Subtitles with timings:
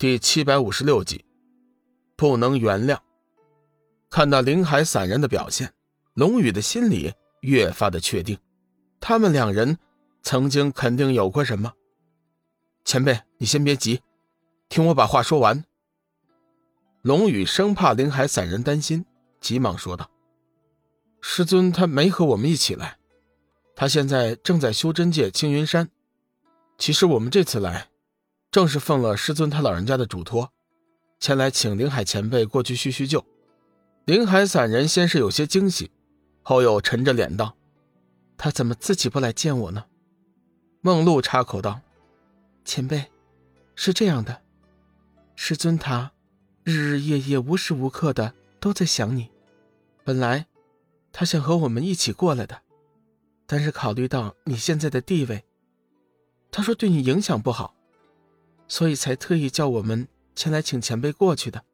[0.00, 1.26] 第七百五十六集，
[2.16, 2.98] 不能原谅。
[4.08, 5.74] 看到林海散人的表现，
[6.14, 7.12] 龙宇的心里
[7.42, 8.38] 越发的确定，
[8.98, 9.76] 他们两人
[10.22, 11.74] 曾经肯定有过什么。
[12.82, 14.00] 前辈，你先别急，
[14.70, 15.62] 听我把话说完。
[17.02, 19.04] 龙宇生怕林海散人担心，
[19.38, 20.10] 急忙说道
[21.20, 22.96] ：“师尊他没和我们一起来，
[23.76, 25.90] 他现在正在修真界青云山。
[26.78, 27.88] 其实我们这次来……”
[28.50, 30.52] 正是奉了师尊他老人家的嘱托，
[31.20, 33.24] 前来请林海前辈过去叙叙旧。
[34.06, 35.92] 林海散人先是有些惊喜，
[36.42, 37.54] 后又沉着脸道
[38.36, 39.84] ：“他怎么自己不来见我呢？”
[40.82, 41.80] 梦露插口道
[42.64, 43.04] ：“前辈，
[43.76, 44.42] 是这样的，
[45.36, 46.10] 师尊他
[46.64, 49.30] 日日夜夜无时无刻的都在想你。
[50.02, 50.46] 本来
[51.12, 52.62] 他想和我们一起过来的，
[53.46, 55.44] 但是考虑到你现在的地位，
[56.50, 57.76] 他说对你影响不好。”
[58.70, 60.06] 所以才特意叫我们
[60.36, 61.64] 前来请前辈过去的。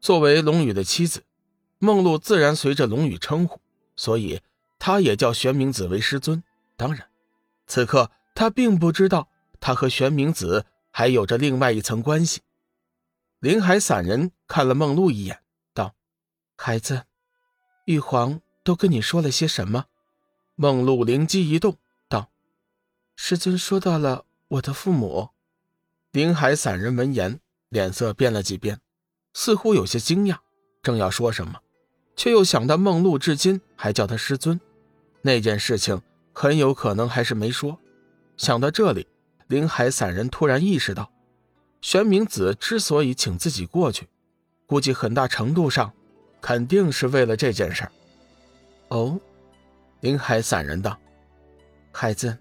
[0.00, 1.24] 作为龙宇的妻子，
[1.78, 3.60] 梦露自然随着龙宇称呼，
[3.96, 4.40] 所以
[4.78, 6.44] 她也叫玄冥子为师尊。
[6.76, 7.08] 当然，
[7.66, 12.42] 此刻她并不知道他和玄冥子还有着另外一层关系。
[13.40, 15.42] 林海散人看了梦露一眼，
[15.74, 15.94] 道
[16.56, 17.04] ：“孩子，
[17.86, 19.86] 玉皇都跟你说了些什么？”
[20.54, 21.76] 梦露灵机一动，
[22.08, 22.30] 道
[23.16, 25.30] ：“师尊说到了我的父母。”
[26.14, 28.78] 林海散人闻言，脸色变了几变，
[29.32, 30.36] 似乎有些惊讶，
[30.80, 31.58] 正要说什么，
[32.14, 34.60] 却又想到梦露至今还叫他师尊，
[35.22, 36.00] 那件事情
[36.32, 37.76] 很有可能还是没说。
[38.36, 39.08] 想到这里，
[39.48, 41.10] 林海散人突然意识到，
[41.80, 44.06] 玄冥子之所以请自己过去，
[44.66, 45.92] 估计很大程度上
[46.40, 47.88] 肯定是为了这件事
[48.86, 49.18] 哦，
[49.98, 50.96] 林海散人道
[51.90, 52.38] ：“孩子，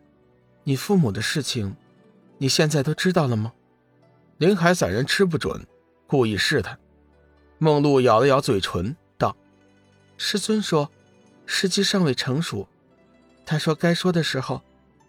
[0.64, 1.76] 你父母的事情，
[2.38, 3.52] 你现在都知道了吗？”
[4.38, 5.66] 林海散人吃不准，
[6.08, 6.78] 故意试探。
[7.60, 9.36] 梦露咬了咬嘴唇，道
[10.18, 10.92] ：“师尊说，
[11.46, 12.68] 时机尚未成熟。
[13.46, 14.62] 他说该说的时候，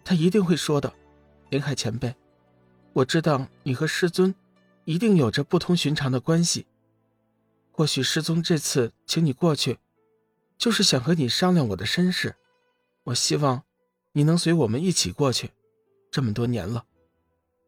[0.03, 0.93] 他一定会说的。
[1.49, 2.15] 林海前辈，
[2.93, 4.33] 我知道你和师尊
[4.83, 6.65] 一定有着不同寻常的关系。
[7.71, 9.79] 或许师尊这次请你过去，
[10.57, 12.35] 就是想和你商量我的身世。
[13.05, 13.63] 我希望
[14.13, 15.51] 你能随我们一起过去。
[16.09, 16.85] 这么多年了，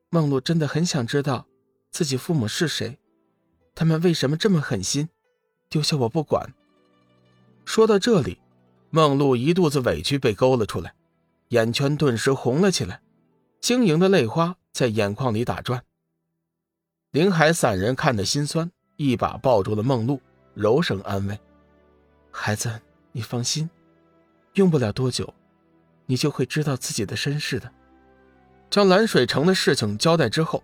[0.09, 1.47] 梦露真的很想知道。”
[1.89, 2.99] 自己父母是谁？
[3.73, 5.09] 他们为什么这么狠心，
[5.67, 6.53] 丢下我不管？
[7.65, 8.39] 说到这里，
[8.91, 10.93] 梦露一肚子委屈被勾了出来，
[11.47, 13.01] 眼圈顿时红了起来，
[13.61, 15.83] 晶莹的泪花在眼眶里打转。
[17.11, 20.21] 林海散人看得心酸，一把抱住了梦露，
[20.53, 21.39] 柔声安慰
[22.29, 22.79] ：“孩子，
[23.11, 23.67] 你放心，
[24.53, 25.33] 用不了多久，
[26.05, 27.73] 你就会知道自己的身世的。”
[28.69, 30.63] 将蓝水城的事情交代之后。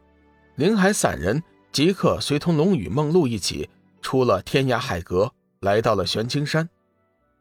[0.55, 1.41] 林海散人
[1.71, 3.69] 即刻随同龙宇、梦露一起
[4.01, 6.69] 出了天涯海阁，来到了玄青山。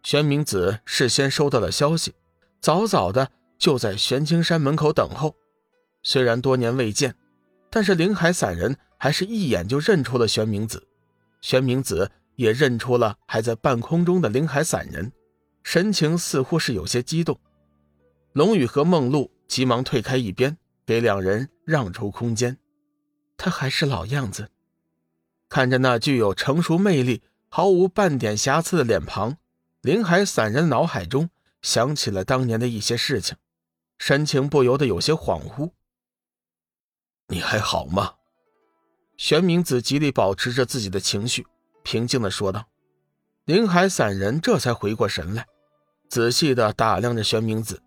[0.03, 2.15] 玄冥子事先收到了消息，
[2.61, 5.37] 早早的就在玄青山门口等候。
[6.03, 7.15] 虽然多年未见，
[7.71, 10.89] 但是林海散人还是一眼就认出了玄冥子。
[11.43, 15.13] 玄冥子也认出了还在半空中的林海散人，
[15.63, 17.39] 神情似乎是有些激动。
[18.33, 22.57] 龙宇和梦露急忙退开一边，给两人让出空间。
[23.37, 24.49] 他还是老样子，
[25.51, 29.37] 看着那具有成熟魅力、毫无半点瑕疵的脸庞，
[29.83, 31.29] 林海散人脑海中
[31.61, 33.37] 想起了当年的一些事情，
[33.99, 35.73] 神情不由得有些恍惚。
[37.29, 38.15] 你还好吗？
[39.19, 41.47] 玄冥子极力保持着自己的情绪，
[41.83, 42.71] 平静的说道。
[43.45, 45.47] 林海散人这才回过神来，
[46.09, 47.83] 仔细的打量着玄冥子，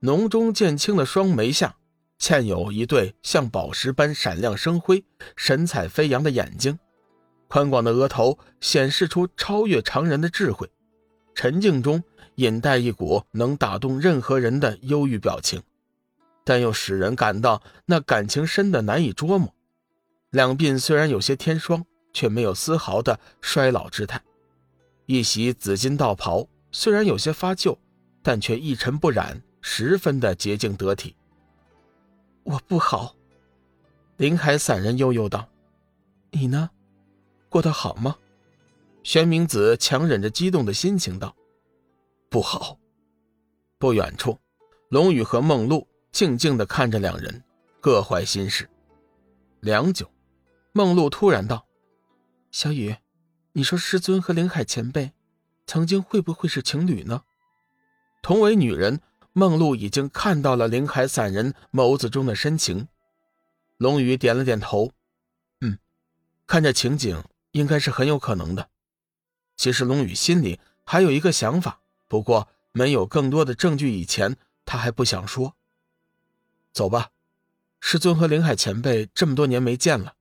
[0.00, 1.76] 浓中见轻的双眉下。
[2.18, 5.02] 嵌有一对像宝石般闪亮生辉、
[5.36, 6.78] 神采飞扬的眼睛，
[7.48, 10.70] 宽广的额头显示出超越常人的智慧，
[11.34, 15.62] 沉静中隐带一股能打动任何人的忧郁表情，
[16.44, 19.54] 但又使人感到那感情深的难以捉摸。
[20.28, 24.20] 两鬓虽然有些天霜，却没有丝毫的衰老之态。
[25.06, 27.78] 一袭紫金道袍虽然有些发旧，
[28.22, 31.16] 但却一尘不染，十分的洁净得体。
[32.42, 33.14] 我不好，
[34.16, 35.48] 林海散人悠悠道
[36.32, 36.70] ：“你呢，
[37.48, 38.16] 过得好吗？”
[39.04, 41.36] 玄冥子强忍着激动的心情道
[42.28, 42.78] ：“不好。”
[43.78, 44.38] 不远处，
[44.88, 47.42] 龙宇和梦露静静的看着两人，
[47.80, 48.68] 各怀心事。
[49.60, 50.10] 良久，
[50.72, 51.66] 梦露突然道
[52.50, 52.96] ：“小雨，
[53.52, 55.12] 你说师尊和林海前辈，
[55.66, 57.22] 曾经会不会是情侣呢？”
[58.22, 59.00] 同为女人。
[59.32, 62.88] 梦露已经看到了林海散人眸子中的深情，
[63.76, 64.92] 龙宇点了点头，
[65.60, 65.78] 嗯
[66.46, 67.22] 看这情景，
[67.52, 68.68] 应该是很有可能的。
[69.56, 75.54] 其实龙宇心里还有一个想法，不过没有更多的证据，以前他还不想说。
[76.72, 77.10] 走吧，
[77.80, 80.14] 师尊和林海前辈这么多年没见了，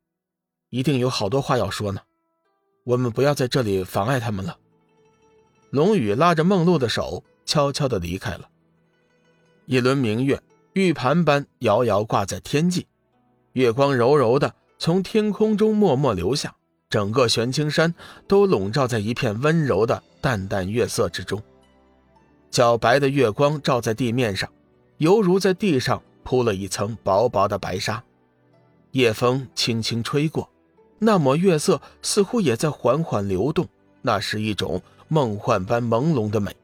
[0.70, 2.02] 一定有好多话要说呢。
[2.84, 4.58] 我们不要在这里妨碍他们了。
[5.70, 8.49] 龙宇拉着梦露的手，悄悄地离开了。
[9.70, 10.42] 一轮明月，
[10.74, 12.88] 玉盘般遥遥挂在天际，
[13.54, 16.56] 月光柔柔的从天空中默默流下，
[16.90, 17.94] 整个玄清山
[18.28, 21.40] 都笼罩在一片温柔的淡淡月色之中。
[22.50, 24.50] 皎白的月光照在地面上，
[24.98, 28.04] 犹如在地上铺了一层薄薄的白纱。
[28.94, 30.50] 夜风轻轻吹过。
[30.98, 33.68] 那抹月色似乎也在缓缓流动，
[34.02, 36.56] 那是一种梦幻般朦胧的美。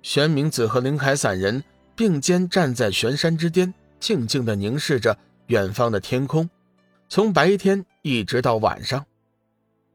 [0.00, 1.62] 玄冥子和林海散人
[1.94, 5.16] 并肩站在玄山之巅，静静地凝视着
[5.46, 6.48] 远方的天空。
[7.08, 9.04] 从白天一直到晚上，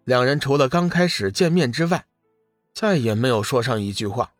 [0.03, 2.05] 两人除了刚开始见面之外，
[2.73, 4.31] 再也没有说上一句话。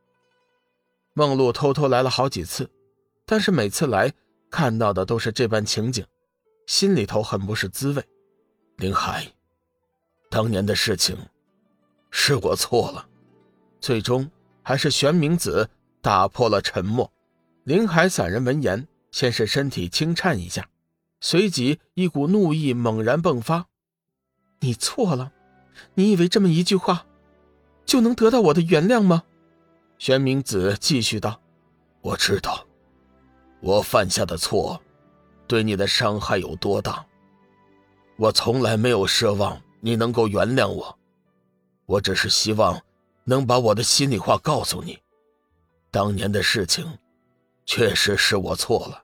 [1.13, 2.69] 梦露偷偷来了好几次，
[3.25, 4.13] 但是每次来
[4.51, 6.06] 看到的都是这般情景，
[6.68, 8.03] 心里头很不是滋味。
[8.75, 9.25] 林海，
[10.30, 11.18] 当年的事情
[12.12, 13.07] 是我错了，
[13.81, 14.30] 最终
[14.62, 15.68] 还是玄冥子
[16.00, 17.12] 打破了沉默。
[17.68, 20.69] 林海散人闻言，先是身体轻颤一下，
[21.19, 23.68] 随即一股怒意猛然迸发
[24.62, 25.34] ：“你错了，
[25.94, 27.06] 你以为这么一句话
[27.86, 29.24] 就能得到我的原谅吗？”
[30.00, 31.42] 玄冥子继续道
[32.00, 32.66] ：“我知道，
[33.60, 34.81] 我犯下的错
[35.46, 37.06] 对你的伤害有多大。”
[38.16, 40.98] 我从来没有奢望你能够原谅我，
[41.86, 42.81] 我只是希望
[43.25, 44.98] 能把我的心里话告诉你。
[45.92, 46.98] 当年的事情，
[47.68, 49.04] 确实是我错了。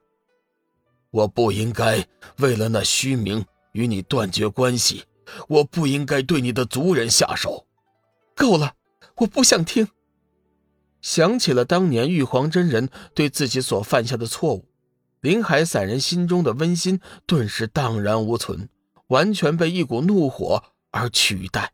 [1.12, 2.04] 我不应该
[2.38, 5.04] 为了那虚名与你断绝关系，
[5.48, 7.68] 我不应该对你的族人下手。
[8.36, 8.74] 够了，
[9.18, 9.88] 我不想听。
[11.02, 14.66] 想起了当年玉皇真人对自己所犯下的错误，
[15.22, 18.68] 林海散人心中的温馨顿时荡然无存。
[19.08, 21.74] 完全被一股怒火而取代。